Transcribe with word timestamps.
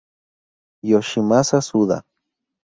Yoshimasa 0.91 1.61
Suda 1.67 1.97